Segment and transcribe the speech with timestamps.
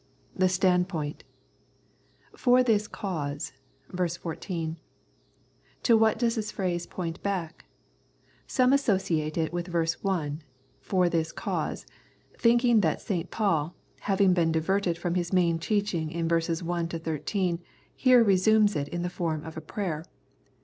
[0.35, 1.23] The Standpoint."
[2.45, 3.53] For this cause"
[3.89, 4.07] (ver.
[4.07, 4.79] 14).
[5.83, 7.65] To what does this phrase point back?
[8.47, 10.37] Some associate it with verse i,"
[10.89, 11.85] For this cause,"
[12.35, 13.29] thinking that St.
[13.29, 17.59] Paul, having been diverted from his main teaching in verses 1 13,
[17.93, 20.03] here resumes it in the form of a prayer.